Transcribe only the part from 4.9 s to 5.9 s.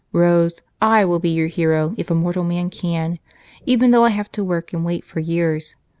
for years.